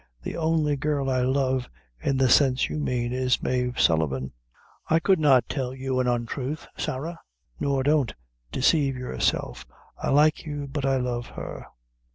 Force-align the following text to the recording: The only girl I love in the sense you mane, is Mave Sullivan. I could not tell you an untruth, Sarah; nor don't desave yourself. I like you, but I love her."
The 0.23 0.35
only 0.35 0.75
girl 0.77 1.11
I 1.11 1.21
love 1.21 1.69
in 2.01 2.17
the 2.17 2.27
sense 2.27 2.69
you 2.71 2.79
mane, 2.79 3.13
is 3.13 3.43
Mave 3.43 3.79
Sullivan. 3.79 4.31
I 4.87 4.97
could 4.99 5.19
not 5.19 5.47
tell 5.47 5.75
you 5.75 5.99
an 5.99 6.07
untruth, 6.07 6.65
Sarah; 6.75 7.19
nor 7.59 7.83
don't 7.83 8.11
desave 8.51 8.95
yourself. 8.97 9.63
I 10.01 10.09
like 10.09 10.43
you, 10.43 10.65
but 10.67 10.87
I 10.87 10.97
love 10.97 11.27
her." 11.35 11.67